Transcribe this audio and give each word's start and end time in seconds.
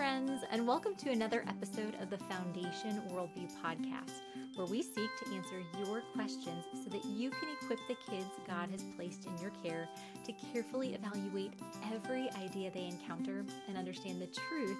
friends, 0.00 0.44
and 0.50 0.66
welcome 0.66 0.94
to 0.94 1.10
another 1.10 1.44
episode 1.46 1.94
of 2.00 2.08
the 2.08 2.16
Foundation 2.16 3.02
Worldview 3.10 3.50
Podcast, 3.62 4.22
where 4.54 4.66
we 4.66 4.80
seek 4.80 5.10
to 5.18 5.34
answer 5.34 5.62
your 5.78 6.00
questions 6.14 6.64
so 6.72 6.88
that 6.88 7.04
you 7.04 7.28
can 7.28 7.50
equip 7.60 7.78
the 7.86 7.96
kids 8.10 8.30
God 8.48 8.70
has 8.70 8.82
placed 8.96 9.26
in 9.26 9.36
your 9.36 9.52
care 9.62 9.90
to 10.24 10.32
carefully 10.54 10.94
evaluate 10.94 11.52
every 11.92 12.30
idea 12.42 12.70
they 12.70 12.86
encounter 12.86 13.44
and 13.68 13.76
understand 13.76 14.22
the 14.22 14.28
truth 14.28 14.78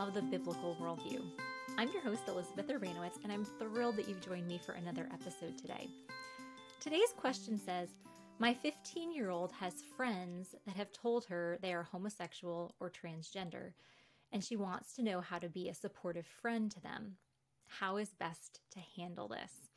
of 0.00 0.14
the 0.14 0.22
biblical 0.22 0.76
worldview. 0.82 1.22
I'm 1.78 1.92
your 1.92 2.02
host, 2.02 2.22
Elizabeth 2.26 2.66
Urbanowicz, 2.66 3.22
and 3.22 3.32
I'm 3.32 3.44
thrilled 3.44 3.94
that 3.98 4.08
you've 4.08 4.20
joined 4.20 4.48
me 4.48 4.58
for 4.66 4.72
another 4.72 5.08
episode 5.14 5.56
today. 5.56 5.86
Today's 6.80 7.14
question 7.16 7.56
says, 7.56 7.90
my 8.40 8.52
15 8.52 9.14
year 9.14 9.30
old 9.30 9.52
has 9.52 9.84
friends 9.96 10.56
that 10.66 10.74
have 10.76 10.92
told 10.92 11.24
her 11.26 11.56
they 11.62 11.72
are 11.72 11.84
homosexual 11.84 12.74
or 12.80 12.90
transgender, 12.90 13.70
and 14.36 14.44
she 14.44 14.54
wants 14.54 14.92
to 14.92 15.02
know 15.02 15.22
how 15.22 15.38
to 15.38 15.48
be 15.48 15.70
a 15.70 15.74
supportive 15.74 16.26
friend 16.26 16.70
to 16.70 16.78
them. 16.82 17.16
How 17.68 17.96
is 17.96 18.10
best 18.10 18.60
to 18.72 18.80
handle 18.94 19.28
this? 19.28 19.70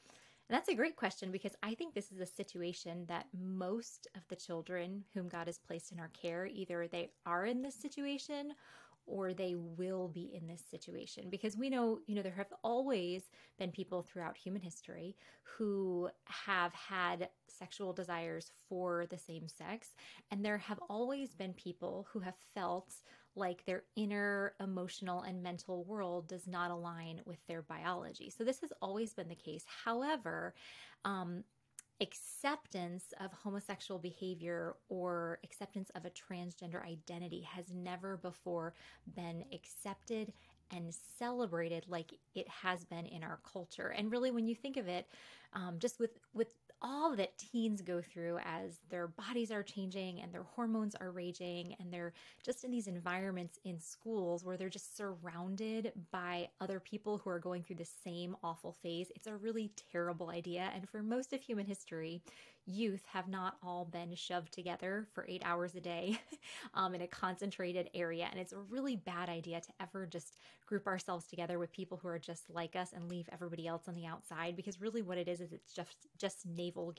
And 0.49 0.53
that's 0.57 0.67
a 0.67 0.75
great 0.75 0.97
question 0.97 1.31
because 1.31 1.55
I 1.63 1.75
think 1.75 1.93
this 1.93 2.11
is 2.11 2.19
a 2.19 2.25
situation 2.25 3.05
that 3.07 3.27
most 3.33 4.09
of 4.17 4.27
the 4.27 4.35
children 4.35 5.05
whom 5.13 5.29
God 5.29 5.47
has 5.47 5.57
placed 5.57 5.93
in 5.93 5.99
our 6.01 6.09
care 6.09 6.45
either 6.45 6.89
they 6.89 7.11
are 7.25 7.45
in 7.45 7.61
this 7.61 7.73
situation 7.73 8.51
or 9.05 9.33
they 9.33 9.55
will 9.55 10.09
be 10.09 10.29
in 10.33 10.45
this 10.45 10.61
situation 10.69 11.29
because 11.29 11.55
we 11.55 11.69
know, 11.69 11.99
you 12.05 12.15
know, 12.15 12.21
there 12.21 12.33
have 12.33 12.53
always 12.61 13.29
been 13.57 13.71
people 13.71 14.01
throughout 14.01 14.35
human 14.35 14.61
history 14.61 15.15
who 15.41 16.09
have 16.25 16.73
had 16.73 17.29
sexual 17.47 17.93
desires 17.93 18.51
for 18.67 19.05
the 19.09 19.17
same 19.17 19.47
sex, 19.47 19.95
and 20.31 20.43
there 20.43 20.57
have 20.57 20.79
always 20.89 21.33
been 21.33 21.53
people 21.53 22.07
who 22.11 22.19
have 22.19 22.35
felt 22.53 22.93
like 23.35 23.65
their 23.65 23.83
inner 23.95 24.53
emotional 24.59 25.21
and 25.21 25.41
mental 25.41 25.83
world 25.83 26.27
does 26.27 26.47
not 26.47 26.71
align 26.71 27.21
with 27.25 27.39
their 27.47 27.61
biology. 27.61 28.29
So 28.29 28.43
this 28.43 28.59
has 28.61 28.73
always 28.81 29.13
been 29.13 29.29
the 29.29 29.35
case. 29.35 29.63
However, 29.85 30.53
um, 31.05 31.43
acceptance 32.01 33.13
of 33.19 33.31
homosexual 33.33 33.99
behavior 33.99 34.75
or 34.87 35.39
acceptance 35.43 35.91
of 35.95 36.05
a 36.05 36.11
transgender 36.11 36.83
identity 36.85 37.41
has 37.41 37.65
never 37.73 38.17
before 38.17 38.73
been 39.15 39.43
accepted 39.53 40.31
and 40.71 40.93
celebrated 41.17 41.85
like 41.87 42.13
it 42.35 42.47
has 42.47 42.85
been 42.85 43.05
in 43.05 43.23
our 43.23 43.39
culture. 43.51 43.89
And 43.89 44.11
really, 44.11 44.31
when 44.31 44.45
you 44.45 44.55
think 44.55 44.77
of 44.77 44.87
it, 44.87 45.07
um, 45.53 45.75
just 45.79 45.99
with 45.99 46.19
with 46.33 46.53
all 46.81 47.15
that 47.15 47.37
teens 47.37 47.81
go 47.81 48.01
through 48.01 48.37
as 48.45 48.79
their 48.89 49.07
bodies 49.07 49.51
are 49.51 49.63
changing 49.63 50.21
and 50.21 50.33
their 50.33 50.43
hormones 50.43 50.95
are 50.95 51.11
raging 51.11 51.75
and 51.79 51.91
they're 51.91 52.13
just 52.43 52.63
in 52.63 52.71
these 52.71 52.87
environments 52.87 53.59
in 53.65 53.79
schools 53.79 54.45
where 54.45 54.55
they're 54.55 54.69
just 54.69 54.95
surrounded 54.95 55.91
by 56.11 56.47
other 56.61 56.79
people 56.79 57.17
who 57.17 57.29
are 57.29 57.39
going 57.39 57.63
through 57.63 57.75
the 57.75 57.87
same 58.03 58.35
awful 58.43 58.71
phase. 58.71 59.11
It's 59.15 59.27
a 59.27 59.35
really 59.35 59.71
terrible 59.91 60.29
idea. 60.29 60.71
And 60.73 60.87
for 60.87 61.03
most 61.03 61.33
of 61.33 61.41
human 61.41 61.65
history, 61.65 62.21
youth 62.65 63.03
have 63.11 63.27
not 63.27 63.57
all 63.63 63.85
been 63.85 64.13
shoved 64.15 64.53
together 64.53 65.07
for 65.13 65.25
eight 65.27 65.41
hours 65.43 65.75
a 65.75 65.81
day 65.81 66.19
um, 66.73 66.93
in 66.93 67.01
a 67.01 67.07
concentrated 67.07 67.89
area. 67.93 68.27
And 68.29 68.39
it's 68.39 68.53
a 68.53 68.59
really 68.59 68.95
bad 68.95 69.27
idea 69.27 69.59
to 69.59 69.69
ever 69.81 70.05
just 70.05 70.37
group 70.65 70.85
ourselves 70.85 71.25
together 71.25 71.57
with 71.57 71.71
people 71.71 71.97
who 71.97 72.07
are 72.07 72.19
just 72.19 72.49
like 72.49 72.75
us 72.75 72.93
and 72.93 73.09
leave 73.09 73.27
everybody 73.31 73.67
else 73.67 73.87
on 73.87 73.95
the 73.95 74.05
outside 74.05 74.55
because 74.55 74.79
really 74.79 75.01
what 75.01 75.17
it 75.17 75.27
is 75.27 75.38
is 75.39 75.51
it's 75.53 75.73
just 75.73 76.07
just 76.17 76.45
navel 76.45 76.93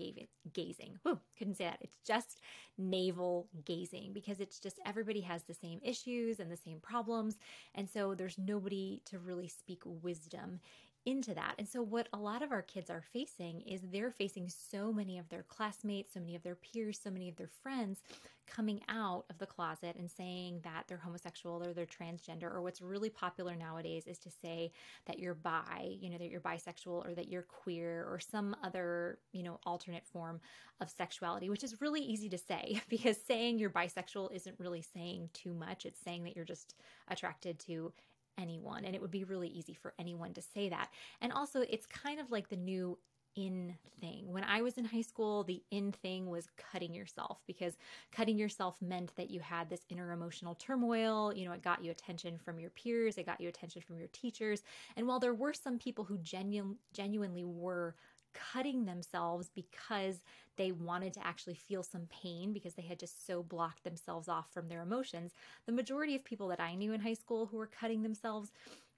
gazing. 0.52 0.98
Whew, 1.02 1.20
couldn't 1.38 1.56
say 1.56 1.64
that. 1.64 1.78
It's 1.80 1.98
just 2.06 2.40
navel 2.78 3.48
gazing 3.64 4.12
because 4.12 4.40
it's 4.40 4.58
just 4.58 4.78
everybody 4.86 5.20
has 5.20 5.44
the 5.44 5.54
same 5.54 5.80
issues 5.82 6.40
and 6.40 6.50
the 6.50 6.56
same 6.56 6.80
problems. 6.80 7.38
And 7.74 7.88
so 7.88 8.14
there's 8.14 8.38
nobody 8.38 9.02
to 9.06 9.18
really 9.18 9.48
speak 9.48 9.82
wisdom 9.84 10.60
into 11.06 11.34
that. 11.34 11.54
And 11.58 11.68
so, 11.68 11.82
what 11.82 12.08
a 12.12 12.18
lot 12.18 12.42
of 12.42 12.52
our 12.52 12.62
kids 12.62 12.90
are 12.90 13.02
facing 13.12 13.62
is 13.62 13.80
they're 13.82 14.10
facing 14.10 14.48
so 14.48 14.92
many 14.92 15.18
of 15.18 15.28
their 15.28 15.42
classmates, 15.44 16.14
so 16.14 16.20
many 16.20 16.34
of 16.34 16.42
their 16.42 16.54
peers, 16.54 17.00
so 17.02 17.10
many 17.10 17.28
of 17.28 17.36
their 17.36 17.50
friends 17.62 18.02
coming 18.46 18.80
out 18.88 19.24
of 19.30 19.38
the 19.38 19.46
closet 19.46 19.94
and 19.96 20.10
saying 20.10 20.60
that 20.64 20.84
they're 20.88 20.98
homosexual 20.98 21.62
or 21.62 21.72
they're 21.72 21.86
transgender. 21.86 22.52
Or 22.52 22.60
what's 22.60 22.82
really 22.82 23.08
popular 23.08 23.54
nowadays 23.54 24.06
is 24.06 24.18
to 24.18 24.30
say 24.30 24.72
that 25.06 25.18
you're 25.18 25.34
bi, 25.34 25.96
you 26.00 26.10
know, 26.10 26.18
that 26.18 26.30
you're 26.30 26.40
bisexual 26.40 27.06
or 27.06 27.14
that 27.14 27.28
you're 27.28 27.42
queer 27.42 28.04
or 28.08 28.18
some 28.18 28.56
other, 28.62 29.18
you 29.32 29.42
know, 29.42 29.60
alternate 29.64 30.06
form 30.06 30.40
of 30.80 30.90
sexuality, 30.90 31.48
which 31.48 31.64
is 31.64 31.80
really 31.80 32.00
easy 32.00 32.28
to 32.28 32.38
say 32.38 32.80
because 32.88 33.16
saying 33.26 33.58
you're 33.58 33.70
bisexual 33.70 34.32
isn't 34.34 34.58
really 34.58 34.82
saying 34.82 35.30
too 35.32 35.54
much. 35.54 35.86
It's 35.86 36.00
saying 36.00 36.24
that 36.24 36.34
you're 36.34 36.44
just 36.44 36.74
attracted 37.08 37.58
to 37.60 37.92
anyone. 38.40 38.84
And 38.84 38.94
it 38.94 39.02
would 39.02 39.10
be 39.10 39.24
really 39.24 39.48
easy 39.48 39.74
for 39.74 39.94
anyone 39.98 40.32
to 40.34 40.42
say 40.42 40.68
that. 40.68 40.88
And 41.20 41.32
also, 41.32 41.60
it's 41.68 41.86
kind 41.86 42.18
of 42.20 42.30
like 42.30 42.48
the 42.48 42.56
new 42.56 42.98
in 43.36 43.74
thing. 44.00 44.32
When 44.32 44.44
I 44.44 44.62
was 44.62 44.76
in 44.76 44.84
high 44.84 45.02
school, 45.02 45.44
the 45.44 45.62
in 45.70 45.92
thing 45.92 46.28
was 46.28 46.48
cutting 46.56 46.94
yourself 46.94 47.42
because 47.46 47.74
cutting 48.10 48.38
yourself 48.38 48.76
meant 48.80 49.14
that 49.16 49.30
you 49.30 49.40
had 49.40 49.70
this 49.70 49.82
inner 49.88 50.12
emotional 50.12 50.54
turmoil. 50.54 51.32
You 51.34 51.44
know, 51.44 51.52
it 51.52 51.62
got 51.62 51.84
you 51.84 51.90
attention 51.90 52.38
from 52.38 52.58
your 52.58 52.70
peers, 52.70 53.18
it 53.18 53.26
got 53.26 53.40
you 53.40 53.48
attention 53.48 53.82
from 53.82 53.98
your 53.98 54.08
teachers. 54.08 54.62
And 54.96 55.06
while 55.06 55.20
there 55.20 55.34
were 55.34 55.52
some 55.52 55.78
people 55.78 56.04
who 56.04 56.18
genu- 56.18 56.76
genuinely 56.92 57.44
were 57.44 57.94
cutting 58.32 58.84
themselves 58.84 59.50
because 59.54 60.22
they 60.56 60.72
wanted 60.72 61.12
to 61.14 61.26
actually 61.26 61.54
feel 61.54 61.82
some 61.82 62.06
pain 62.10 62.52
because 62.52 62.74
they 62.74 62.82
had 62.82 62.98
just 62.98 63.26
so 63.26 63.42
blocked 63.42 63.84
themselves 63.84 64.28
off 64.28 64.52
from 64.52 64.68
their 64.68 64.82
emotions. 64.82 65.32
The 65.66 65.72
majority 65.72 66.14
of 66.14 66.24
people 66.24 66.48
that 66.48 66.60
I 66.60 66.74
knew 66.74 66.92
in 66.92 67.00
high 67.00 67.14
school 67.14 67.46
who 67.46 67.56
were 67.56 67.66
cutting 67.66 68.02
themselves 68.02 68.52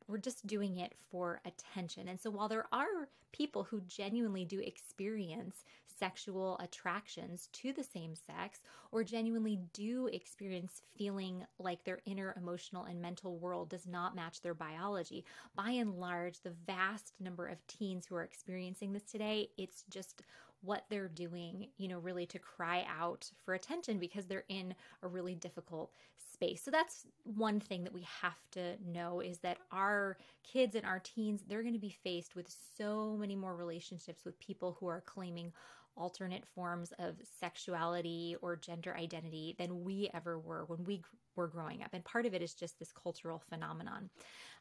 we're 0.08 0.18
just 0.18 0.46
doing 0.46 0.76
it 0.78 0.94
for 1.10 1.40
attention. 1.44 2.08
And 2.08 2.20
so 2.20 2.30
while 2.30 2.48
there 2.48 2.66
are 2.72 3.08
people 3.32 3.64
who 3.64 3.80
genuinely 3.82 4.44
do 4.44 4.60
experience 4.60 5.64
sexual 5.98 6.58
attractions 6.58 7.48
to 7.52 7.72
the 7.72 7.84
same 7.84 8.14
sex 8.14 8.60
or 8.90 9.04
genuinely 9.04 9.60
do 9.72 10.08
experience 10.08 10.82
feeling 10.96 11.44
like 11.58 11.84
their 11.84 12.00
inner 12.06 12.34
emotional 12.36 12.84
and 12.84 13.00
mental 13.00 13.38
world 13.38 13.68
does 13.68 13.86
not 13.86 14.16
match 14.16 14.40
their 14.40 14.54
biology, 14.54 15.24
by 15.54 15.70
and 15.70 15.94
large, 15.94 16.40
the 16.40 16.54
vast 16.66 17.12
number 17.20 17.46
of 17.46 17.64
teens 17.68 18.04
who 18.04 18.16
are 18.16 18.24
experiencing 18.24 18.92
this 18.92 19.04
today, 19.04 19.48
it's 19.56 19.84
just 19.90 20.22
what 20.62 20.84
they're 20.88 21.08
doing, 21.08 21.68
you 21.76 21.88
know, 21.88 21.98
really 21.98 22.26
to 22.26 22.38
cry 22.38 22.86
out 22.88 23.30
for 23.44 23.54
attention 23.54 23.98
because 23.98 24.26
they're 24.26 24.44
in 24.48 24.74
a 25.02 25.08
really 25.08 25.34
difficult 25.34 25.92
space. 26.32 26.62
So 26.62 26.70
that's 26.70 27.06
one 27.24 27.60
thing 27.60 27.84
that 27.84 27.92
we 27.92 28.06
have 28.20 28.38
to 28.52 28.76
know 28.86 29.20
is 29.20 29.38
that 29.38 29.58
our 29.70 30.16
kids 30.44 30.74
and 30.74 30.86
our 30.86 31.00
teens, 31.00 31.42
they're 31.46 31.62
going 31.62 31.74
to 31.74 31.80
be 31.80 31.96
faced 32.04 32.36
with 32.36 32.54
so 32.76 33.16
many 33.18 33.36
more 33.36 33.56
relationships 33.56 34.24
with 34.24 34.38
people 34.38 34.76
who 34.78 34.86
are 34.86 35.02
claiming 35.04 35.52
alternate 35.96 36.46
forms 36.46 36.92
of 36.98 37.16
sexuality 37.40 38.36
or 38.40 38.56
gender 38.56 38.96
identity 38.96 39.54
than 39.58 39.84
we 39.84 40.10
ever 40.14 40.38
were 40.38 40.64
when 40.66 40.82
we 40.84 41.02
were 41.36 41.48
growing 41.48 41.82
up. 41.82 41.90
And 41.92 42.04
part 42.04 42.26
of 42.26 42.34
it 42.34 42.42
is 42.42 42.54
just 42.54 42.78
this 42.78 42.92
cultural 42.92 43.38
phenomenon. 43.38 44.10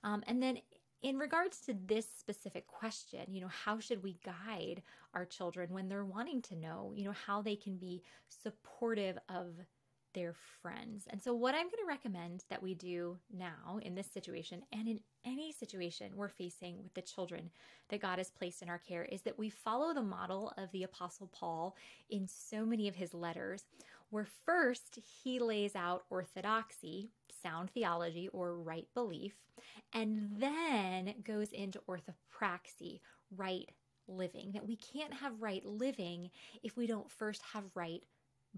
Um, 0.04 0.24
and 0.28 0.42
then 0.42 0.58
in 1.02 1.18
regards 1.18 1.60
to 1.62 1.76
this 1.86 2.08
specific 2.20 2.68
question, 2.68 3.22
you 3.30 3.42
know, 3.42 3.48
how 3.48 3.80
should 3.80 4.04
we 4.04 4.18
guide 4.24 4.82
our 5.14 5.26
children 5.26 5.70
when 5.72 5.90
they're 5.90 6.06
wanting 6.06 6.42
to 6.44 6.56
know, 6.56 6.94
you 6.96 7.04
know, 7.04 7.16
how 7.26 7.42
they 7.42 7.56
can 7.56 7.78
be 7.78 8.02
supportive 8.30 9.18
of 9.30 9.56
their 10.14 10.34
friends. 10.62 11.06
And 11.10 11.22
so, 11.22 11.34
what 11.34 11.56
I'm 11.56 11.66
going 11.66 11.84
to 11.84 11.88
recommend 11.88 12.44
that 12.50 12.62
we 12.62 12.74
do 12.74 13.18
now 13.32 13.80
in 13.82 13.96
this 13.96 14.12
situation 14.12 14.62
and 14.72 14.88
in 14.88 15.00
any 15.24 15.52
situation 15.52 16.12
we're 16.16 16.28
facing 16.28 16.82
with 16.84 16.94
the 16.94 17.02
children 17.02 17.52
that 17.90 18.02
God 18.02 18.18
has 18.18 18.30
placed 18.30 18.62
in 18.62 18.70
our 18.70 18.80
care 18.80 19.06
is 19.06 19.22
that 19.22 19.38
we 19.38 19.50
follow 19.50 19.94
the 19.94 20.02
model 20.02 20.54
of 20.58 20.72
the 20.72 20.84
Apostle 20.84 21.30
Paul 21.32 21.76
in 22.10 22.28
so 22.28 22.66
many 22.66 22.88
of 22.88 22.96
his 22.96 23.14
letters, 23.14 23.64
where 24.10 24.28
first 24.46 25.00
he 25.24 25.40
lays 25.40 25.76
out 25.76 26.04
orthodoxy, 26.10 27.12
sound 27.42 27.70
theology, 27.72 28.30
or 28.30 28.56
right 28.56 28.88
belief, 28.94 29.34
and 29.94 30.30
then 30.38 31.14
goes 31.24 31.52
into 31.52 31.82
orthopraxy, 31.90 33.00
right 33.36 33.70
living. 34.08 34.52
That 34.54 34.68
we 34.68 34.76
can't 34.76 35.14
have 35.14 35.42
right 35.42 35.66
living 35.66 36.32
if 36.64 36.78
we 36.78 36.88
don't 36.88 37.10
first 37.10 37.42
have 37.54 37.64
right 37.76 38.04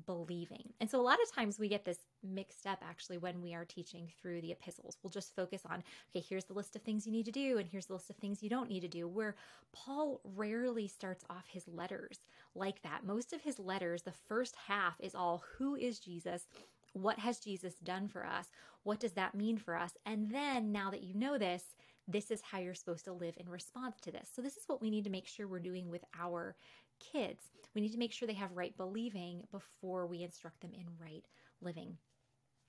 believing. 0.08 0.74
And 0.80 0.90
so 0.90 1.00
a 1.00 1.04
lot 1.04 1.20
of 1.22 1.32
times 1.32 1.60
we 1.60 1.68
get 1.68 1.86
this 1.86 2.00
mixed 2.24 2.66
up 2.66 2.80
actually 2.84 3.20
when 3.20 3.44
we 3.44 3.54
are 3.54 3.64
teaching 3.64 4.10
through 4.20 4.42
the 4.42 4.52
epistles. 4.52 4.98
We'll 5.04 5.12
just 5.12 5.36
focus 5.36 5.62
on, 5.70 5.84
okay, 6.10 6.26
here's 6.28 6.46
the 6.46 6.54
list 6.54 6.76
of 6.76 6.82
things 6.82 7.06
you 7.06 7.12
need 7.12 7.26
to 7.26 7.32
do, 7.32 7.60
and 7.60 7.70
here's 7.70 7.86
the 7.86 7.94
list 7.94 8.10
of 8.10 8.16
things 8.16 8.42
you 8.42 8.50
don't 8.50 8.70
need 8.70 8.80
to 8.80 8.88
do, 8.88 9.08
where 9.08 9.36
Paul 9.72 10.20
rarely 10.24 10.88
starts 10.88 11.24
off 11.30 11.46
his 11.48 11.68
letters 11.68 12.26
like 12.56 12.82
that. 12.82 13.06
Most 13.06 13.34
of 13.34 13.42
his 13.42 13.60
letters, 13.60 14.02
the 14.02 14.14
first 14.28 14.56
half 14.68 14.96
is 15.00 15.14
all 15.14 15.44
who 15.58 15.76
is 15.76 16.00
Jesus? 16.00 16.48
What 16.94 17.20
has 17.20 17.40
Jesus 17.40 17.76
done 17.84 18.08
for 18.08 18.26
us? 18.26 18.48
What 18.84 19.00
does 19.00 19.14
that 19.14 19.36
mean 19.36 19.58
for 19.58 19.76
us? 19.76 19.92
And 20.06 20.32
then 20.32 20.72
now 20.72 20.92
that 20.92 21.04
you 21.04 21.14
know 21.14 21.38
this, 21.38 21.64
this 22.08 22.32
is 22.32 22.42
how 22.42 22.60
you're 22.60 22.74
supposed 22.74 23.06
to 23.06 23.14
live 23.14 23.36
in 23.38 23.50
response 23.50 24.00
to 24.02 24.12
this. 24.12 24.30
So, 24.34 24.42
this 24.42 24.58
is 24.58 24.64
what 24.68 24.82
we 24.82 24.90
need 24.90 25.06
to 25.06 25.10
make 25.10 25.28
sure 25.28 25.48
we're 25.48 25.60
doing 25.60 25.90
with 25.90 26.04
our 26.20 26.56
kids. 27.00 27.50
We 27.74 27.82
need 27.82 27.94
to 27.94 27.98
make 27.98 28.12
sure 28.12 28.28
they 28.28 28.34
have 28.34 28.52
right 28.56 28.76
believing 28.76 29.44
before 29.52 30.06
we 30.06 30.22
instruct 30.22 30.62
them 30.62 30.74
in 30.74 30.86
right 31.02 31.26
living. 31.62 31.98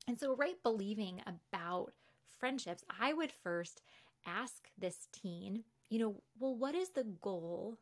And 0.07 0.19
so, 0.19 0.37
right 0.37 0.63
believing 0.63 1.21
about 1.27 1.93
friendships, 2.39 2.85
I 3.01 3.13
would 3.13 3.33
first 3.33 3.83
ask 4.27 4.69
this 4.79 5.09
teen, 5.13 5.65
you 5.91 5.99
know, 5.99 6.23
well, 6.39 6.55
what 6.55 6.75
is 6.75 6.91
the 6.91 7.07
goal 7.21 7.79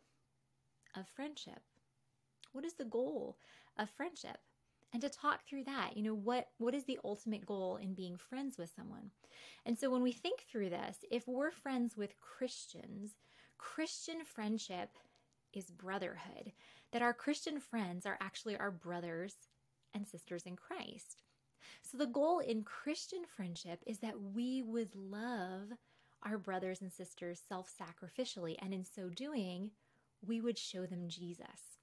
of 0.97 1.09
friendship? 1.09 1.61
What 2.53 2.65
is 2.65 2.75
the 2.75 2.85
goal 2.85 3.37
of 3.79 3.91
friendship? 3.91 4.39
And 4.93 5.01
to 5.03 5.09
talk 5.09 5.47
through 5.47 5.65
that, 5.65 5.97
you 5.97 6.03
know, 6.03 6.15
what 6.15 6.49
what 6.59 6.75
is 6.75 6.85
the 6.85 6.99
ultimate 7.05 7.47
goal 7.47 7.77
in 7.77 7.95
being 7.95 8.17
friends 8.17 8.59
with 8.59 8.71
someone? 8.75 9.11
And 9.65 9.79
so 9.79 9.91
when 9.91 10.03
we 10.03 10.13
think 10.13 10.41
through 10.41 10.71
this, 10.71 11.05
if 11.11 11.27
we're 11.27 11.51
friends 11.51 11.97
with 11.97 12.21
Christians, 12.21 13.13
Christian 13.57 14.25
friendship 14.25 14.91
is 15.55 15.71
brotherhood. 15.71 16.53
That 16.93 17.03
our 17.03 17.15
Christian 17.15 17.59
friends 17.59 18.05
are 18.05 18.19
actually 18.21 18.57
our 18.57 18.71
brothers 18.71 19.35
and 19.95 20.07
sisters 20.07 20.43
in 20.45 20.57
Christ. 20.57 21.23
So 21.83 21.97
the 21.97 22.07
goal 22.07 22.41
in 22.41 22.63
Christian 22.63 23.25
friendship 23.25 23.83
is 23.87 23.99
that 24.01 24.21
we 24.21 24.63
would 24.63 24.95
love 24.95 25.73
our 26.23 26.39
brothers 26.39 26.83
and 26.83 26.93
sisters 26.93 27.41
self 27.49 27.71
sacrificially. 27.71 28.57
And 28.61 28.75
in 28.75 28.85
so 28.85 29.09
doing, 29.09 29.71
we 30.27 30.41
would 30.41 30.59
show 30.59 30.87
them 30.87 31.09
Jesus 31.09 31.79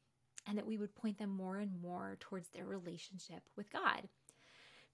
and 0.49 0.57
that 0.57 0.65
we 0.65 0.77
would 0.77 0.95
point 0.95 1.19
them 1.19 1.29
more 1.29 1.57
and 1.57 1.79
more 1.81 2.17
towards 2.19 2.49
their 2.49 2.65
relationship 2.65 3.43
with 3.55 3.71
God. 3.71 4.09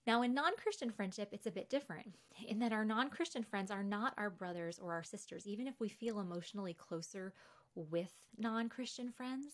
Now, 0.06 0.22
in 0.22 0.34
non 0.36 0.52
Christian 0.62 0.92
friendship, 0.92 1.30
it's 1.32 1.48
a 1.48 1.52
bit 1.52 1.70
different 1.70 2.16
in 2.46 2.60
that 2.60 2.74
our 2.74 2.86
non 2.86 3.10
Christian 3.10 3.44
friends 3.44 3.72
are 3.72 3.84
not 3.84 4.14
our 4.18 4.30
brothers 4.30 4.78
or 4.78 4.94
our 4.94 5.04
sisters. 5.04 5.48
Even 5.48 5.66
if 5.66 5.80
we 5.80 5.90
feel 5.90 6.20
emotionally 6.20 6.74
closer 6.74 7.34
with 7.74 8.12
non 8.38 8.70
Christian 8.70 9.10
friends, 9.10 9.46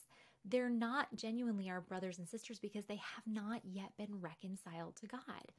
they're 0.43 0.69
not 0.69 1.15
genuinely 1.15 1.69
our 1.69 1.81
brothers 1.81 2.17
and 2.17 2.27
sisters 2.27 2.59
because 2.59 2.85
they 2.85 2.95
have 2.95 3.25
not 3.27 3.61
yet 3.63 3.95
been 3.97 4.19
reconciled 4.19 4.95
to 4.97 5.07
God. 5.07 5.51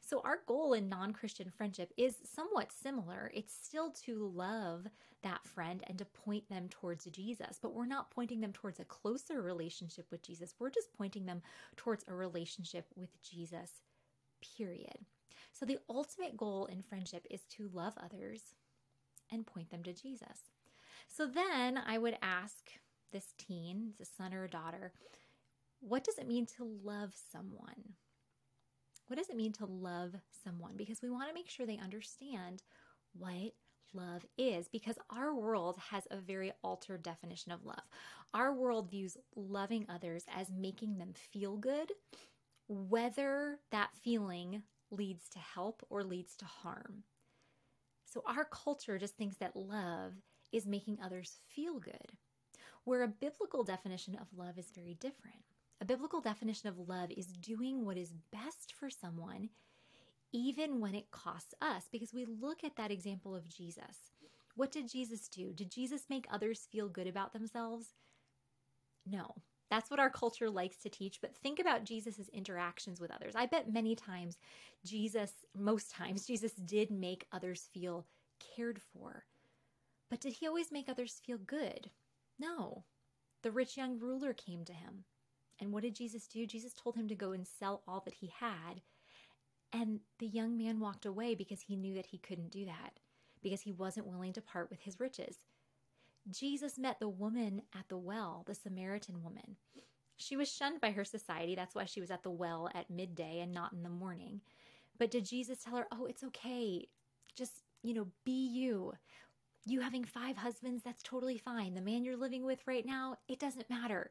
So, 0.00 0.20
our 0.24 0.40
goal 0.46 0.72
in 0.72 0.88
non 0.88 1.12
Christian 1.12 1.50
friendship 1.50 1.92
is 1.96 2.16
somewhat 2.24 2.72
similar. 2.72 3.30
It's 3.34 3.54
still 3.54 3.90
to 4.04 4.32
love 4.34 4.86
that 5.22 5.46
friend 5.46 5.82
and 5.86 5.98
to 5.98 6.04
point 6.04 6.48
them 6.48 6.68
towards 6.68 7.04
Jesus, 7.06 7.58
but 7.60 7.74
we're 7.74 7.86
not 7.86 8.10
pointing 8.10 8.40
them 8.40 8.52
towards 8.52 8.80
a 8.80 8.84
closer 8.84 9.42
relationship 9.42 10.06
with 10.10 10.22
Jesus. 10.22 10.54
We're 10.58 10.70
just 10.70 10.92
pointing 10.92 11.26
them 11.26 11.42
towards 11.76 12.04
a 12.08 12.14
relationship 12.14 12.86
with 12.96 13.10
Jesus, 13.22 13.70
period. 14.56 14.98
So, 15.52 15.66
the 15.66 15.78
ultimate 15.88 16.36
goal 16.36 16.66
in 16.66 16.82
friendship 16.82 17.26
is 17.30 17.42
to 17.56 17.70
love 17.72 17.94
others 18.02 18.54
and 19.30 19.46
point 19.46 19.70
them 19.70 19.82
to 19.84 19.92
Jesus. 19.92 20.50
So, 21.08 21.26
then 21.26 21.78
I 21.78 21.98
would 21.98 22.16
ask 22.22 22.70
this 23.12 23.34
teen, 23.36 23.94
a 24.00 24.04
son 24.04 24.32
or 24.32 24.46
daughter, 24.46 24.92
what 25.80 26.04
does 26.04 26.18
it 26.18 26.28
mean 26.28 26.46
to 26.46 26.78
love 26.84 27.14
someone? 27.32 27.94
What 29.10 29.18
does 29.18 29.28
it 29.28 29.36
mean 29.36 29.52
to 29.54 29.66
love 29.66 30.14
someone? 30.44 30.76
Because 30.76 31.02
we 31.02 31.10
want 31.10 31.26
to 31.28 31.34
make 31.34 31.50
sure 31.50 31.66
they 31.66 31.80
understand 31.82 32.62
what 33.12 33.54
love 33.92 34.24
is 34.38 34.68
because 34.68 34.94
our 35.10 35.34
world 35.34 35.76
has 35.90 36.06
a 36.12 36.16
very 36.16 36.52
altered 36.62 37.02
definition 37.02 37.50
of 37.50 37.64
love. 37.64 37.82
Our 38.34 38.54
world 38.54 38.88
views 38.88 39.16
loving 39.34 39.84
others 39.88 40.26
as 40.32 40.48
making 40.48 40.98
them 40.98 41.14
feel 41.32 41.56
good, 41.56 41.90
whether 42.68 43.58
that 43.72 43.90
feeling 44.00 44.62
leads 44.92 45.28
to 45.30 45.40
help 45.40 45.84
or 45.90 46.04
leads 46.04 46.36
to 46.36 46.44
harm. 46.44 47.02
So 48.04 48.22
our 48.28 48.44
culture 48.44 48.96
just 48.96 49.16
thinks 49.16 49.38
that 49.38 49.56
love 49.56 50.12
is 50.52 50.66
making 50.66 50.98
others 51.02 51.38
feel 51.48 51.80
good, 51.80 52.12
where 52.84 53.02
a 53.02 53.08
biblical 53.08 53.64
definition 53.64 54.14
of 54.20 54.28
love 54.36 54.56
is 54.56 54.70
very 54.72 54.94
different. 54.94 55.49
A 55.80 55.86
biblical 55.86 56.20
definition 56.20 56.68
of 56.68 56.88
love 56.88 57.10
is 57.10 57.26
doing 57.28 57.84
what 57.84 57.96
is 57.96 58.12
best 58.32 58.74
for 58.78 58.90
someone, 58.90 59.48
even 60.32 60.78
when 60.80 60.94
it 60.94 61.10
costs 61.10 61.54
us, 61.62 61.88
because 61.90 62.12
we 62.12 62.26
look 62.26 62.62
at 62.64 62.76
that 62.76 62.90
example 62.90 63.34
of 63.34 63.48
Jesus. 63.48 64.12
What 64.56 64.72
did 64.72 64.90
Jesus 64.90 65.28
do? 65.28 65.52
Did 65.54 65.70
Jesus 65.70 66.02
make 66.10 66.26
others 66.30 66.68
feel 66.70 66.88
good 66.88 67.06
about 67.06 67.32
themselves? 67.32 67.94
No. 69.06 69.34
That's 69.70 69.88
what 69.88 70.00
our 70.00 70.10
culture 70.10 70.50
likes 70.50 70.78
to 70.78 70.88
teach, 70.88 71.20
but 71.20 71.34
think 71.36 71.60
about 71.60 71.84
Jesus' 71.84 72.28
interactions 72.32 73.00
with 73.00 73.12
others. 73.12 73.34
I 73.36 73.46
bet 73.46 73.72
many 73.72 73.94
times 73.94 74.36
Jesus, 74.84 75.32
most 75.56 75.92
times, 75.92 76.26
Jesus 76.26 76.52
did 76.52 76.90
make 76.90 77.26
others 77.32 77.68
feel 77.72 78.04
cared 78.56 78.80
for. 78.92 79.24
But 80.10 80.20
did 80.20 80.32
he 80.34 80.48
always 80.48 80.72
make 80.72 80.88
others 80.88 81.20
feel 81.24 81.38
good? 81.38 81.90
No. 82.38 82.84
The 83.42 83.52
rich 83.52 83.76
young 83.76 83.98
ruler 83.98 84.32
came 84.32 84.64
to 84.64 84.72
him. 84.72 85.04
And 85.60 85.72
what 85.72 85.82
did 85.82 85.94
Jesus 85.94 86.26
do? 86.26 86.46
Jesus 86.46 86.72
told 86.72 86.96
him 86.96 87.08
to 87.08 87.14
go 87.14 87.32
and 87.32 87.46
sell 87.46 87.82
all 87.86 88.00
that 88.04 88.14
he 88.14 88.32
had. 88.40 88.80
And 89.72 90.00
the 90.18 90.26
young 90.26 90.56
man 90.56 90.80
walked 90.80 91.06
away 91.06 91.34
because 91.34 91.60
he 91.60 91.76
knew 91.76 91.94
that 91.94 92.06
he 92.06 92.18
couldn't 92.18 92.50
do 92.50 92.64
that, 92.64 92.98
because 93.42 93.60
he 93.60 93.72
wasn't 93.72 94.06
willing 94.06 94.32
to 94.32 94.40
part 94.40 94.70
with 94.70 94.80
his 94.80 94.98
riches. 94.98 95.36
Jesus 96.30 96.78
met 96.78 96.98
the 96.98 97.08
woman 97.08 97.62
at 97.78 97.88
the 97.88 97.96
well, 97.96 98.44
the 98.46 98.54
Samaritan 98.54 99.22
woman. 99.22 99.56
She 100.16 100.36
was 100.36 100.52
shunned 100.52 100.80
by 100.80 100.90
her 100.90 101.04
society. 101.04 101.54
That's 101.54 101.74
why 101.74 101.84
she 101.84 102.00
was 102.00 102.10
at 102.10 102.22
the 102.22 102.30
well 102.30 102.68
at 102.74 102.90
midday 102.90 103.40
and 103.40 103.52
not 103.52 103.72
in 103.72 103.82
the 103.82 103.88
morning. 103.88 104.40
But 104.98 105.10
did 105.10 105.24
Jesus 105.24 105.64
tell 105.64 105.76
her, 105.76 105.86
oh, 105.92 106.06
it's 106.06 106.24
okay? 106.24 106.88
Just, 107.34 107.62
you 107.82 107.94
know, 107.94 108.08
be 108.24 108.46
you. 108.46 108.92
You 109.64 109.80
having 109.80 110.04
five 110.04 110.36
husbands, 110.36 110.82
that's 110.82 111.02
totally 111.02 111.38
fine. 111.38 111.74
The 111.74 111.80
man 111.80 112.04
you're 112.04 112.16
living 112.16 112.44
with 112.44 112.66
right 112.66 112.84
now, 112.84 113.16
it 113.28 113.38
doesn't 113.38 113.70
matter. 113.70 114.10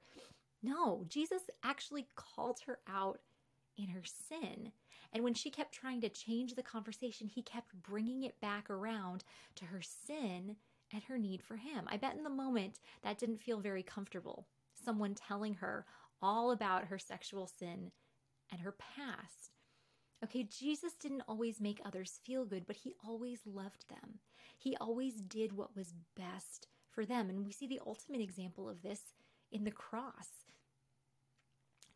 No, 0.62 1.06
Jesus 1.08 1.44
actually 1.64 2.08
called 2.16 2.60
her 2.66 2.80
out 2.88 3.20
in 3.78 3.88
her 3.90 4.04
sin. 4.04 4.72
And 5.14 5.24
when 5.24 5.34
she 5.34 5.50
kept 5.50 5.74
trying 5.74 6.02
to 6.02 6.10
change 6.10 6.54
the 6.54 6.64
conversation, 6.64 7.28
he 7.28 7.42
kept 7.42 7.82
bringing 7.82 8.24
it 8.24 8.40
back 8.42 8.70
around 8.70 9.24
to 9.56 9.66
her 9.66 9.82
sin 9.82 10.58
and 10.94 11.04
her 11.04 11.18
need 11.18 11.42
for 11.42 11.56
him. 11.56 11.86
I 11.88 11.98
bet 11.98 12.16
in 12.16 12.24
the 12.24 12.30
moment 12.30 12.80
that 13.04 13.18
didn't 13.18 13.42
feel 13.42 13.60
very 13.60 13.84
comfortable. 13.84 14.48
Someone 14.74 15.16
telling 15.16 15.56
her 15.56 15.86
all 16.22 16.52
about 16.52 16.86
her 16.86 17.00
sexual 17.00 17.48
sin 17.48 17.92
and 18.52 18.62
her 18.62 18.74
past. 18.74 19.52
Okay, 20.24 20.44
Jesus 20.44 20.94
didn't 20.94 21.24
always 21.28 21.62
make 21.62 21.80
others 21.86 22.20
feel 22.26 22.46
good, 22.46 22.68
but 22.68 22.76
he 22.76 22.94
always 23.08 23.40
loved 23.46 23.88
them. 23.90 24.20
He 24.58 24.76
always 24.76 25.22
did 25.22 25.54
what 25.54 25.76
was 25.76 25.94
best 26.16 26.68
for 26.92 27.06
them. 27.06 27.30
And 27.30 27.46
we 27.46 27.54
see 27.54 27.68
the 27.68 27.80
ultimate 27.88 28.20
example 28.20 28.68
of 28.68 28.82
this 28.82 29.14
in 29.52 29.64
the 29.64 29.72
cross. 29.72 30.28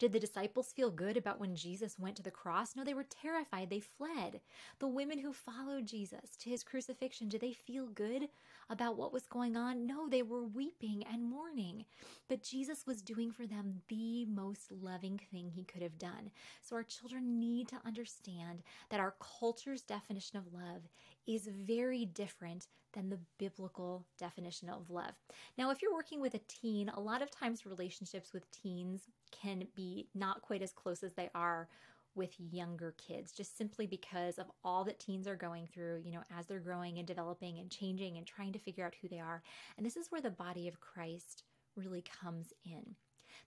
Did 0.03 0.11
the 0.11 0.19
disciples 0.19 0.73
feel 0.73 0.91
good 0.91 1.15
about 1.15 1.39
when 1.39 1.55
Jesus 1.55 1.97
went 1.97 2.17
to 2.17 2.21
the 2.21 2.29
cross? 2.29 2.75
No, 2.75 2.83
they 2.83 2.94
were 2.94 3.05
terrified. 3.05 3.69
They 3.69 3.79
fled. 3.79 4.41
The 4.79 4.88
women 4.89 5.17
who 5.17 5.31
followed 5.31 5.85
Jesus 5.85 6.35
to 6.41 6.50
his 6.50 6.61
crucifixion, 6.61 7.29
did 7.29 7.39
they 7.39 7.53
feel 7.53 7.88
good 7.88 8.27
about 8.69 8.98
what 8.98 9.13
was 9.13 9.27
going 9.27 9.55
on? 9.55 9.88
No, 9.88 10.10
they 10.10 10.22
were 10.22 10.43
weeping 10.43 11.05
and 11.10 11.24
mourning. 11.24 11.86
But 12.27 12.43
Jesus 12.43 12.86
was 12.86 13.01
doing 13.01 13.31
for 13.31 13.48
them 13.48 13.81
the 13.88 14.25
most 14.25 14.74
loving 14.74 15.22
thing 15.31 15.50
he 15.50 15.63
could 15.63 15.81
have 15.81 15.98
done. 15.98 16.31
So 16.62 16.75
our 16.75 16.83
children 16.83 17.39
need 17.39 17.69
to 17.69 17.79
understand 17.86 18.62
that 18.89 19.00
our 19.00 19.15
culture's 19.39 19.83
definition 19.83 20.38
of 20.38 20.53
love 20.53 20.81
is 21.27 21.48
very 21.48 22.06
different 22.06 22.68
than 22.94 23.10
the 23.10 23.20
biblical 23.39 24.06
definition 24.20 24.70
of 24.70 24.89
love. 24.89 25.13
Now, 25.58 25.72
if 25.72 25.82
you're 25.82 25.94
working 25.94 26.22
with 26.22 26.36
a 26.36 26.42
teen, 26.48 26.89
a 26.89 27.00
lot 27.00 27.22
of 27.22 27.32
times 27.32 27.65
relationships 27.65 28.34
with 28.34 28.50
teens 28.51 29.08
can 29.32 29.65
be 29.75 30.08
not 30.13 30.42
quite 30.42 30.62
as 30.62 30.72
close 30.72 31.03
as 31.03 31.13
they 31.13 31.30
are 31.34 31.68
with 32.15 32.39
younger 32.39 32.94
kids, 32.98 33.32
just 33.32 33.58
simply 33.58 33.88
because 33.88 34.38
of 34.38 34.46
all 34.63 34.84
that 34.84 35.00
teens 35.00 35.27
are 35.27 35.36
going 35.36 35.68
through, 35.68 36.01
you 36.06 36.12
know, 36.12 36.22
as 36.38 36.46
they're 36.46 36.60
growing 36.60 37.00
and 37.00 37.08
developing 37.08 37.58
and 37.58 37.72
changing 37.72 38.18
and 38.18 38.27
trying 38.27 38.53
to 38.53 38.60
figure 38.60 38.86
out 38.86 38.94
who 39.01 39.08
they 39.08 39.20
are. 39.20 39.42
And 39.77 39.86
this 39.86 39.98
is 39.98 40.12
where 40.12 40.22
the 40.22 40.30
body 40.30 40.68
of 40.68 40.80
Christ 40.80 41.44
really 41.75 42.03
comes 42.22 42.53
in. 42.63 42.96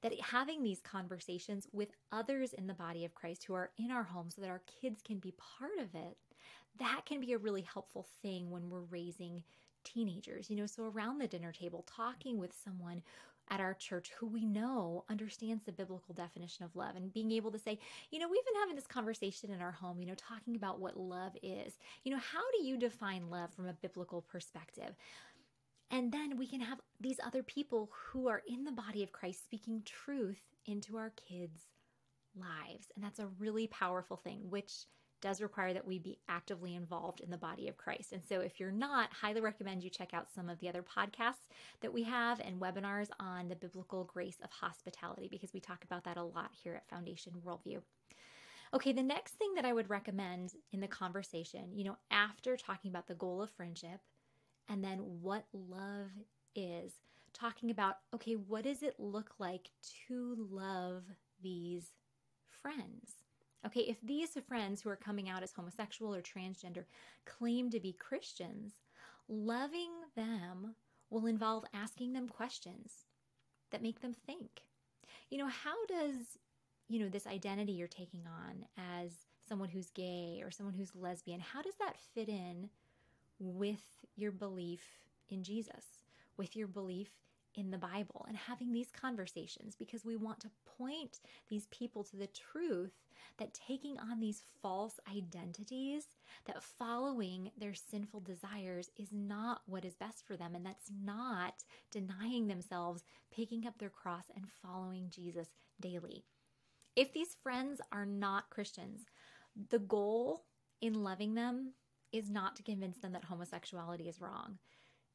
That 0.03 0.19
having 0.21 0.63
these 0.63 0.81
conversations 0.81 1.67
with 1.73 1.89
others 2.13 2.53
in 2.53 2.67
the 2.67 2.75
body 2.75 3.05
of 3.05 3.15
Christ 3.15 3.45
who 3.45 3.55
are 3.55 3.71
in 3.79 3.91
our 3.91 4.05
home 4.05 4.29
so 4.31 4.41
that 4.43 4.51
our 4.51 4.63
kids 4.81 5.01
can 5.03 5.19
be 5.19 5.33
part 5.59 5.79
of 5.79 5.95
it, 5.95 6.17
that 6.79 7.03
can 7.07 7.21
be 7.21 7.33
a 7.33 7.39
really 7.39 7.63
helpful 7.63 8.07
thing 8.23 8.51
when 8.51 8.71
we're 8.71 8.81
raising 8.81 9.43
teenagers. 9.85 10.51
You 10.51 10.57
know, 10.57 10.67
so 10.67 10.85
around 10.85 11.19
the 11.19 11.27
dinner 11.27 11.53
table, 11.53 11.85
talking 11.87 12.39
with 12.39 12.53
someone 12.65 13.03
at 13.49 13.61
our 13.61 13.75
church 13.75 14.11
who 14.19 14.27
we 14.27 14.45
know 14.45 15.05
understands 15.09 15.65
the 15.65 15.73
biblical 15.73 16.15
definition 16.15 16.65
of 16.65 16.75
love 16.75 16.97
and 16.97 17.13
being 17.13 17.31
able 17.31 17.53
to 17.53 17.59
say, 17.59 17.79
you 18.11 18.19
know, 18.19 18.29
we've 18.29 18.45
been 18.45 18.61
having 18.61 18.75
this 18.75 18.87
conversation 18.87 19.51
in 19.51 19.63
our 19.63 19.71
home, 19.71 20.01
you 20.01 20.07
know, 20.07 20.17
talking 20.17 20.57
about 20.57 20.81
what 20.81 20.99
love 20.99 21.33
is. 21.43 21.75
You 22.05 22.11
know, 22.13 22.19
how 22.19 22.43
do 22.59 22.67
you 22.67 22.77
define 22.77 23.31
love 23.31 23.53
from 23.53 23.69
a 23.69 23.73
biblical 23.75 24.23
perspective? 24.23 24.97
And 25.91 26.13
then 26.13 26.37
we 26.37 26.47
can 26.47 26.61
have 26.61 26.81
these 27.01 27.21
other 27.25 27.43
people 27.43 27.91
who 27.93 28.29
are 28.29 28.43
in 28.47 28.65
the 28.65 28.73
body 28.73 29.03
of 29.03 29.13
Christ 29.13 29.45
speaking 29.45 29.83
truth 29.85 30.43
into 30.67 30.97
our 30.97 31.11
kids' 31.11 31.71
lives. 32.35 32.91
And 32.95 33.05
that's 33.05 33.21
a 33.21 33.29
really 33.39 33.67
powerful 33.69 34.17
thing, 34.17 34.41
which 34.51 34.87
does 35.21 35.41
require 35.41 35.73
that 35.73 35.87
we 35.87 35.99
be 35.99 36.19
actively 36.29 36.75
involved 36.75 37.21
in 37.21 37.31
the 37.31 37.39
body 37.39 37.69
of 37.69 37.77
Christ. 37.77 38.13
And 38.13 38.23
so, 38.29 38.41
if 38.41 38.61
you're 38.61 38.71
not, 38.71 39.13
highly 39.13 39.41
recommend 39.41 39.83
you 39.83 39.91
check 39.91 40.13
out 40.13 40.31
some 40.31 40.49
of 40.49 40.59
the 40.61 40.69
other 40.69 40.83
podcasts 40.83 41.49
that 41.81 41.93
we 41.93 42.03
have 42.03 42.41
and 42.41 42.61
webinars 42.61 43.09
on 43.19 43.49
the 43.49 43.57
biblical 43.57 44.05
grace 44.05 44.37
of 44.43 44.51
hospitality 44.51 45.29
because 45.31 45.55
we 45.55 45.61
talk 45.61 45.85
about 45.85 46.05
that 46.05 46.17
a 46.17 46.23
lot 46.23 46.51
here 46.53 46.75
at 46.75 46.89
Foundation 46.89 47.33
Worldview. 47.45 47.81
Okay, 48.75 48.93
the 48.93 49.03
next 49.03 49.35
thing 49.35 49.55
that 49.55 49.65
I 49.65 49.73
would 49.73 49.89
recommend 49.89 50.53
in 50.73 50.81
the 50.81 50.89
conversation, 50.89 51.73
you 51.73 51.85
know, 51.85 51.97
after 52.11 52.57
talking 52.57 52.91
about 52.91 53.07
the 53.07 53.15
goal 53.15 53.41
of 53.41 53.51
friendship 53.51 54.01
and 54.69 54.83
then 54.83 54.99
what 54.99 55.45
love 55.53 56.11
is, 56.55 56.93
talking 57.33 57.71
about, 57.71 57.97
okay, 58.15 58.35
what 58.35 58.65
does 58.65 58.83
it 58.83 58.95
look 58.99 59.35
like 59.39 59.71
to 60.09 60.49
love 60.51 61.05
these 61.43 61.93
friends? 62.63 63.11
Okay, 63.67 63.81
if 63.81 64.01
these 64.03 64.37
friends 64.49 64.81
who 64.81 64.89
are 64.89 64.97
coming 64.97 65.29
out 65.29 65.43
as 65.43 65.53
homosexual 65.53 66.15
or 66.15 66.23
transgender 66.23 66.85
claim 67.25 67.69
to 67.71 67.81
be 67.81 67.93
Christians, 67.93 68.75
loving 69.29 69.91
them 70.15 70.75
will 71.11 71.27
involve 71.27 71.65
asking 71.75 72.13
them 72.13 72.29
questions 72.29 73.05
that 73.71 73.83
make 73.83 74.01
them 74.01 74.15
think. 74.15 74.63
You 75.31 75.39
know, 75.39 75.49
how 75.49 75.85
does, 75.87 76.39
you 76.89 77.01
know, 77.01 77.09
this 77.09 77.27
identity 77.27 77.73
you're 77.73 77.89
taking 77.89 78.23
on 78.27 78.65
as 78.79 79.13
someone 79.49 79.69
who's 79.69 79.91
gay 79.91 80.41
or 80.43 80.51
someone 80.51 80.75
who's 80.75 80.95
lesbian, 80.95 81.41
how 81.41 81.63
does 81.63 81.75
that 81.81 81.97
fit 82.15 82.29
in 82.29 82.71
with 83.39 84.05
your 84.17 84.33
belief 84.33 84.83
in 85.29 85.43
Jesus, 85.43 85.85
with 86.37 86.57
your 86.57 86.69
belief 86.69 87.11
in 87.55 87.71
the 87.71 87.79
Bible 87.79 88.25
and 88.29 88.37
having 88.37 88.73
these 88.73 88.91
conversations 88.91 89.75
because 89.77 90.05
we 90.05 90.17
want 90.17 90.41
to 90.41 90.51
point 90.79 91.21
these 91.49 91.67
people 91.71 92.05
to 92.05 92.17
the 92.17 92.29
truth 92.29 92.93
that 93.39 93.55
taking 93.55 93.99
on 93.99 94.21
these 94.21 94.43
false 94.63 95.01
identities, 95.15 96.05
that 96.47 96.63
following 96.63 97.51
their 97.59 97.75
sinful 97.75 98.21
desires 98.21 98.91
is 98.97 99.09
not 99.13 99.63
what 99.67 99.85
is 99.85 99.95
best 99.95 100.27
for 100.27 100.37
them. 100.37 100.55
And 100.55 100.65
that's 100.65 100.91
not 101.05 101.65
denying 101.91 102.47
themselves, 102.47 103.05
picking 103.35 103.67
up 103.67 103.79
their 103.79 103.91
cross, 103.91 104.25
and 104.35 104.47
following 104.63 105.11
Jesus 105.11 105.49
daily. 105.81 106.25
If 106.95 107.13
these 107.13 107.37
friends 107.43 107.81
are 107.93 108.07
not 108.07 108.51
Christians, 108.51 109.01
the 109.71 109.79
goal 109.79 110.45
in 110.81 111.03
loving 111.03 111.35
them 111.35 111.73
is 112.13 112.31
not 112.31 112.57
to 112.57 112.63
convince 112.63 112.99
them 112.99 113.13
that 113.13 113.25
homosexuality 113.25 114.09
is 114.09 114.21
wrong. 114.21 114.59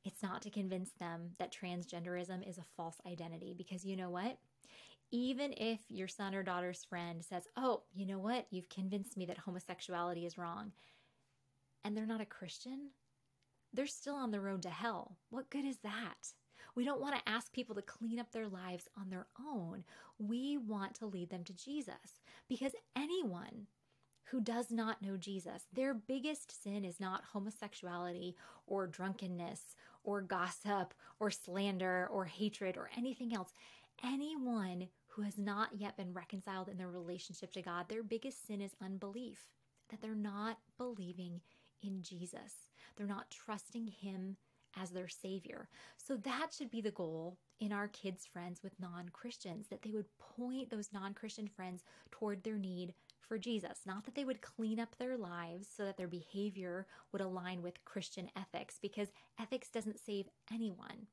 It's 0.03 0.24
not 0.24 0.41
to 0.43 0.50
convince 0.50 0.91
them 0.91 1.31
that 1.38 1.53
transgenderism 1.53 2.48
is 2.48 2.57
a 2.57 2.65
false 2.75 2.98
identity 3.05 3.53
because 3.57 3.86
you 3.86 3.95
know 3.95 4.10
what? 4.10 4.38
Even 5.12 5.53
if 5.57 5.79
your 5.89 6.07
son 6.07 6.33
or 6.33 6.41
daughter's 6.41 6.86
friend 6.86 7.24
says, 7.24 7.43
Oh, 7.57 7.83
you 7.93 8.05
know 8.05 8.19
what? 8.19 8.48
You've 8.50 8.69
convinced 8.69 9.17
me 9.17 9.25
that 9.25 9.39
homosexuality 9.39 10.25
is 10.25 10.38
wrong, 10.38 10.71
and 11.83 11.95
they're 11.95 12.05
not 12.05 12.21
a 12.21 12.25
Christian, 12.25 12.91
they're 13.74 13.88
still 13.88 14.15
on 14.15 14.31
the 14.31 14.41
road 14.41 14.63
to 14.63 14.69
hell. 14.69 15.17
What 15.29 15.50
good 15.50 15.65
is 15.65 15.77
that? 15.79 16.33
We 16.75 16.86
don't 16.86 17.01
want 17.01 17.15
to 17.15 17.29
ask 17.29 17.51
people 17.51 17.75
to 17.75 17.81
clean 17.81 18.19
up 18.19 18.31
their 18.31 18.48
lives 18.48 18.88
on 18.98 19.10
their 19.10 19.27
own. 19.39 19.83
We 20.19 20.57
want 20.57 20.95
to 20.95 21.05
lead 21.05 21.29
them 21.29 21.43
to 21.45 21.53
Jesus 21.53 22.21
because 22.48 22.71
anyone 22.95 23.67
who 24.25 24.42
does 24.42 24.72
not 24.72 25.01
know 25.01 25.18
Jesus, 25.18 25.63
their 25.74 25.94
biggest 25.94 26.63
sin 26.63 26.86
is 26.86 27.00
not 27.00 27.24
homosexuality 27.34 28.36
or 28.68 28.88
drunkenness 28.88 29.75
or 30.04 30.22
gossip 30.22 30.94
or 31.20 31.30
slander 31.32 32.08
or 32.12 32.25
hatred 32.25 32.78
or 32.78 32.90
anything 32.98 33.34
else. 33.34 33.54
Anyone 34.04 34.88
who 35.08 35.22
has 35.24 35.38
not 35.38 35.70
yet 35.75 35.98
been 35.98 36.13
reconciled 36.13 36.70
in 36.70 36.78
their 36.78 36.90
relationship 36.90 37.51
to 37.54 37.62
God, 37.62 37.88
their 37.90 38.04
biggest 38.04 38.48
sin 38.48 38.62
is 38.62 38.72
unbelief, 38.82 39.46
that 39.90 40.01
they're 40.01 40.16
not 40.16 40.58
believing 40.78 41.42
in 41.82 42.01
Jesus. 42.01 42.54
They're 42.96 43.08
not 43.08 43.30
trusting 43.30 43.88
Him 43.88 44.38
as 44.80 44.92
their 44.92 45.10
Savior. 45.10 45.68
So 45.98 46.16
that 46.18 46.48
should 46.58 46.72
be 46.72 46.82
the 46.82 46.92
goal 46.92 47.38
in 47.60 47.74
our 47.74 47.90
kids' 47.90 48.25
friends 48.25 48.63
with 48.63 48.80
non 48.80 49.10
Christians, 49.10 49.68
that 49.68 49.82
they 49.82 49.92
would 49.92 50.06
point 50.18 50.70
those 50.70 50.90
non 50.94 51.13
Christian 51.13 51.48
friends 51.48 51.84
toward 52.12 52.44
their 52.44 52.58
need 52.58 52.94
for 53.31 53.38
Jesus. 53.38 53.79
Not 53.85 54.03
that 54.03 54.13
they 54.13 54.25
would 54.25 54.41
clean 54.41 54.77
up 54.77 54.97
their 54.97 55.15
lives 55.15 55.65
so 55.73 55.85
that 55.85 55.95
their 55.95 56.09
behavior 56.09 56.85
would 57.13 57.21
align 57.21 57.61
with 57.61 57.85
Christian 57.85 58.29
ethics, 58.35 58.77
because 58.81 59.07
ethics 59.39 59.69
doesn't 59.69 60.05
save 60.05 60.25
anyone. 60.53 61.07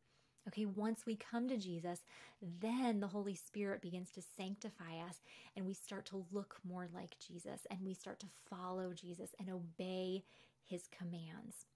Okay, 0.48 0.66
once 0.66 1.06
we 1.06 1.14
come 1.14 1.48
to 1.48 1.56
Jesus, 1.56 2.00
then 2.42 2.98
the 2.98 3.06
Holy 3.06 3.37
Spirit 3.37 3.80
begins 3.80 4.10
to 4.10 4.22
sanctify 4.37 4.98
us 5.08 5.22
and 5.54 5.64
we 5.64 5.75
start 5.75 6.06
to 6.06 6.26
look 6.32 6.56
more 6.68 6.88
like 6.92 7.14
Jesus 7.25 7.68
and 7.70 7.78
we 7.84 7.94
start 7.94 8.18
to 8.18 8.26
follow 8.50 8.92
Jesus 8.92 9.30
and 9.38 9.48
obey 9.48 10.25
his 10.64 10.88
commands. 10.88 11.66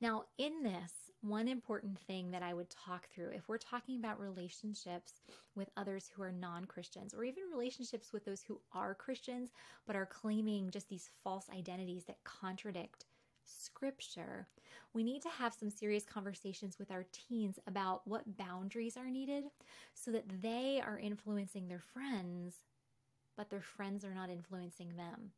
Now, 0.00 0.24
in 0.38 0.62
this, 0.62 0.92
one 1.24 1.48
important 1.48 1.98
thing 2.00 2.30
that 2.32 2.42
I 2.42 2.52
would 2.52 2.68
talk 2.68 3.08
through 3.08 3.30
if 3.30 3.48
we're 3.48 3.56
talking 3.56 3.98
about 3.98 4.20
relationships 4.20 5.22
with 5.54 5.70
others 5.76 6.10
who 6.14 6.22
are 6.22 6.32
non 6.32 6.66
Christians, 6.66 7.14
or 7.14 7.24
even 7.24 7.44
relationships 7.50 8.12
with 8.12 8.24
those 8.24 8.42
who 8.42 8.60
are 8.72 8.94
Christians 8.94 9.50
but 9.86 9.96
are 9.96 10.06
claiming 10.06 10.70
just 10.70 10.88
these 10.88 11.10
false 11.22 11.48
identities 11.56 12.04
that 12.04 12.22
contradict 12.24 13.06
scripture, 13.44 14.48
we 14.92 15.02
need 15.02 15.22
to 15.22 15.28
have 15.28 15.54
some 15.54 15.70
serious 15.70 16.04
conversations 16.04 16.78
with 16.78 16.90
our 16.90 17.06
teens 17.12 17.58
about 17.66 18.06
what 18.06 18.36
boundaries 18.36 18.96
are 18.96 19.10
needed 19.10 19.44
so 19.94 20.10
that 20.10 20.42
they 20.42 20.82
are 20.84 20.98
influencing 20.98 21.68
their 21.68 21.82
friends, 21.92 22.56
but 23.36 23.50
their 23.50 23.62
friends 23.62 24.04
are 24.04 24.14
not 24.14 24.30
influencing 24.30 24.96
them. 24.96 25.30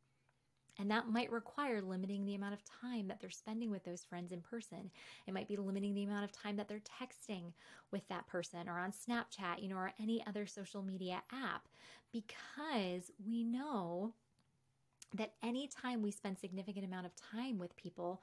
And 0.79 0.91
that 0.91 1.09
might 1.09 1.31
require 1.31 1.81
limiting 1.81 2.25
the 2.25 2.35
amount 2.35 2.53
of 2.53 2.61
time 2.63 3.07
that 3.07 3.19
they're 3.19 3.29
spending 3.29 3.71
with 3.71 3.83
those 3.83 4.03
friends 4.03 4.31
in 4.31 4.41
person. 4.41 4.91
It 5.25 5.33
might 5.33 5.47
be 5.47 5.57
limiting 5.57 5.95
the 5.95 6.03
amount 6.03 6.25
of 6.25 6.31
time 6.31 6.55
that 6.57 6.67
they're 6.67 6.79
texting 6.79 7.53
with 7.91 8.07
that 8.09 8.27
person 8.27 8.69
or 8.69 8.77
on 8.77 8.91
Snapchat, 8.91 9.61
you 9.61 9.69
know, 9.69 9.77
or 9.77 9.91
any 9.99 10.23
other 10.27 10.45
social 10.45 10.83
media 10.83 11.23
app, 11.31 11.67
because 12.11 13.11
we 13.25 13.43
know 13.43 14.13
that 15.15 15.33
anytime 15.41 16.01
we 16.01 16.11
spend 16.11 16.37
significant 16.37 16.85
amount 16.85 17.05
of 17.05 17.13
time 17.15 17.57
with 17.57 17.75
people, 17.75 18.21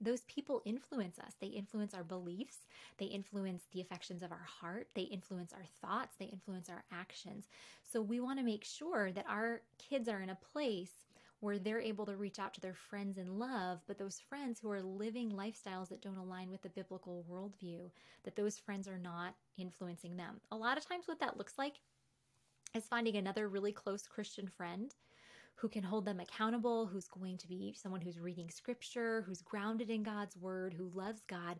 those 0.00 0.22
people 0.22 0.62
influence 0.64 1.18
us. 1.18 1.34
They 1.40 1.48
influence 1.48 1.92
our 1.92 2.04
beliefs. 2.04 2.66
They 2.96 3.06
influence 3.06 3.64
the 3.72 3.82
affections 3.82 4.22
of 4.22 4.32
our 4.32 4.46
heart. 4.60 4.88
They 4.94 5.02
influence 5.02 5.52
our 5.52 5.66
thoughts. 5.82 6.16
They 6.18 6.26
influence 6.26 6.70
our 6.70 6.84
actions. 6.90 7.48
So 7.92 8.00
we 8.00 8.20
want 8.20 8.38
to 8.38 8.44
make 8.44 8.64
sure 8.64 9.12
that 9.12 9.26
our 9.28 9.60
kids 9.78 10.08
are 10.08 10.22
in 10.22 10.30
a 10.30 10.38
place 10.52 10.92
where 11.40 11.58
they're 11.58 11.80
able 11.80 12.06
to 12.06 12.16
reach 12.16 12.38
out 12.38 12.54
to 12.54 12.60
their 12.60 12.74
friends 12.74 13.18
in 13.18 13.38
love, 13.38 13.80
but 13.86 13.98
those 13.98 14.20
friends 14.20 14.60
who 14.60 14.70
are 14.70 14.82
living 14.82 15.30
lifestyles 15.32 15.88
that 15.88 16.02
don't 16.02 16.18
align 16.18 16.50
with 16.50 16.62
the 16.62 16.68
biblical 16.68 17.24
worldview, 17.30 17.90
that 18.24 18.36
those 18.36 18.58
friends 18.58 18.86
are 18.86 18.98
not 18.98 19.34
influencing 19.56 20.16
them. 20.16 20.40
A 20.52 20.56
lot 20.56 20.76
of 20.76 20.86
times, 20.86 21.08
what 21.08 21.20
that 21.20 21.38
looks 21.38 21.54
like 21.56 21.80
is 22.74 22.84
finding 22.84 23.16
another 23.16 23.48
really 23.48 23.72
close 23.72 24.06
Christian 24.06 24.46
friend 24.46 24.94
who 25.56 25.68
can 25.68 25.82
hold 25.82 26.04
them 26.04 26.20
accountable, 26.20 26.86
who's 26.86 27.08
going 27.08 27.36
to 27.36 27.48
be 27.48 27.74
someone 27.76 28.00
who's 28.00 28.18
reading 28.18 28.50
scripture, 28.50 29.22
who's 29.26 29.42
grounded 29.42 29.90
in 29.90 30.02
God's 30.02 30.36
word, 30.36 30.72
who 30.72 30.90
loves 30.94 31.22
God, 31.26 31.58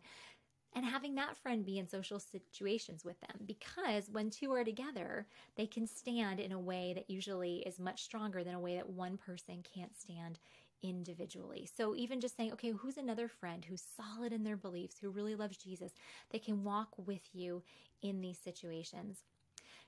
and 0.73 0.85
having 0.85 1.15
that 1.15 1.37
friend 1.37 1.65
be 1.65 1.77
in 1.77 1.87
social 1.87 2.19
situations 2.19 3.03
with 3.03 3.19
them 3.21 3.41
because 3.45 4.09
when 4.09 4.29
two 4.29 4.51
are 4.53 4.63
together, 4.63 5.27
they 5.55 5.67
can 5.67 5.85
stand 5.85 6.39
in 6.39 6.51
a 6.51 6.59
way 6.59 6.93
that 6.95 7.09
usually 7.09 7.57
is 7.65 7.79
much 7.79 8.03
stronger 8.03 8.43
than 8.43 8.55
a 8.55 8.59
way 8.59 8.75
that 8.75 8.89
one 8.89 9.17
person 9.17 9.63
can't 9.75 9.95
stand 9.97 10.39
individually. 10.83 11.69
So 11.77 11.95
even 11.95 12.21
just 12.21 12.35
saying, 12.35 12.53
okay, 12.53 12.71
who's 12.71 12.97
another 12.97 13.27
friend 13.27 13.63
who's 13.63 13.83
solid 13.95 14.33
in 14.33 14.43
their 14.43 14.57
beliefs, 14.57 14.97
who 14.99 15.09
really 15.09 15.35
loves 15.35 15.57
Jesus, 15.57 15.91
they 16.31 16.39
can 16.39 16.63
walk 16.63 16.89
with 16.97 17.21
you 17.33 17.63
in 18.01 18.21
these 18.21 18.39
situations. 18.39 19.23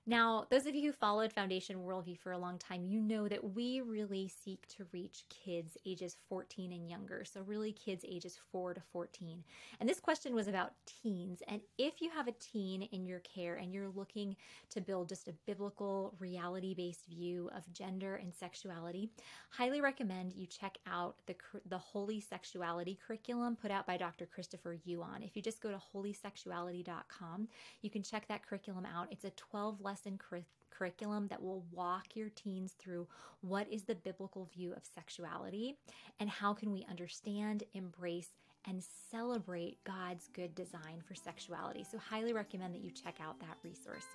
Now, 0.06 0.48
those 0.52 0.66
of 0.66 0.76
you 0.76 0.88
who 0.88 0.92
followed 0.92 1.32
Foundation 1.32 1.78
Worldview 1.78 2.20
for 2.20 2.34
a 2.34 2.38
long 2.38 2.58
time, 2.58 2.84
you 2.84 3.00
know 3.00 3.30
that 3.30 3.56
we 3.56 3.80
really 3.80 4.28
seek 4.28 4.68
to 4.68 4.86
reach 4.92 5.24
kids 5.30 5.78
ages 5.86 6.18
14 6.28 6.74
and 6.74 6.90
younger. 6.90 7.24
So, 7.24 7.42
really, 7.42 7.72
kids 7.72 8.04
ages 8.06 8.38
4 8.52 8.74
to 8.74 8.82
14. 8.92 9.42
And 9.80 9.88
this 9.88 10.02
question 10.02 10.36
was 10.36 10.50
about 10.50 10.74
teens. 10.86 11.42
And 11.48 11.62
if 11.78 12.02
you 12.02 12.10
have 12.10 12.28
a 12.28 12.34
teen 12.34 12.82
in 12.82 13.06
your 13.06 13.20
care 13.20 13.56
and 13.56 13.74
you're 13.74 13.88
looking 13.88 14.36
to 14.72 14.82
build 14.82 15.08
just 15.08 15.30
a 15.30 15.36
biblical, 15.46 16.14
reality 16.20 16.74
based 16.74 17.06
view 17.06 17.50
of 17.56 17.72
gender 17.72 18.16
and 18.16 18.36
sexuality, 18.36 19.10
highly 19.52 19.80
recommend 19.80 20.34
you 20.34 20.48
check 20.48 20.80
out 20.86 21.16
the, 21.28 21.36
the 21.70 21.78
Holy 21.78 22.20
Sexuality 22.20 23.00
curriculum 23.08 23.56
put 23.56 23.72
out 23.72 23.88
by 23.88 23.96
Dr. 23.96 24.26
Christopher 24.26 24.76
Yuan. 24.84 25.24
If 25.24 25.38
you 25.38 25.42
just 25.42 25.62
go 25.62 25.72
to 25.72 25.82
holysexuality.com, 25.94 27.48
you 27.82 27.90
can 27.90 28.04
check 28.04 28.28
that 28.28 28.46
curriculum 28.46 28.86
out. 28.86 29.08
It's 29.10 29.24
a 29.24 29.30
12 29.30 29.80
lesson 29.94 30.18
cur- 30.18 30.44
curriculum 30.72 31.28
that 31.28 31.42
will 31.42 31.64
walk 31.72 32.16
your 32.16 32.30
teens 32.30 32.74
through 32.80 33.08
what 33.42 33.72
is 33.72 33.84
the 33.84 33.94
biblical 33.94 34.50
view 34.52 34.74
of 34.74 34.82
sexuality 34.84 35.76
and 36.20 36.28
how 36.28 36.52
can 36.52 36.72
we 36.72 36.84
understand, 36.90 37.62
embrace, 37.76 38.30
and 38.68 38.84
celebrate 39.12 39.78
God's 39.84 40.30
good 40.34 40.56
design 40.56 41.04
for 41.08 41.14
sexuality. 41.14 41.86
So, 41.90 42.00
highly 42.00 42.34
recommend 42.34 42.74
that 42.74 42.84
you 42.84 42.90
check 42.90 43.20
out 43.22 43.40
that 43.42 43.58
resource. 43.62 44.06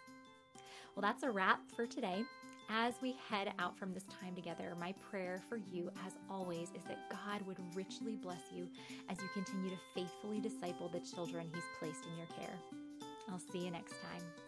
Well, 0.97 1.03
that's 1.03 1.23
a 1.23 1.31
wrap 1.31 1.61
for 1.77 1.87
today. 1.87 2.25
As 2.71 2.95
we 3.01 3.15
head 3.31 3.53
out 3.61 3.79
from 3.79 3.95
this 3.95 4.07
time 4.21 4.35
together, 4.35 4.75
my 4.81 4.95
prayer 5.11 5.41
for 5.49 5.59
you, 5.71 5.91
as 6.05 6.15
always, 6.29 6.69
is 6.71 6.83
that 6.89 7.09
God 7.09 7.47
would 7.47 7.59
richly 7.75 8.17
bless 8.17 8.53
you 8.53 8.69
as 9.09 9.17
you 9.21 9.29
continue 9.33 9.71
to 9.71 9.79
faithfully 9.95 10.41
disciple 10.41 10.89
the 10.89 11.01
children 11.01 11.49
He's 11.55 11.63
placed 11.79 12.05
in 12.05 12.19
your 12.19 12.27
care. 12.27 12.59
I'll 13.31 13.39
see 13.53 13.65
you 13.65 13.71
next 13.71 13.93
time. 13.93 14.48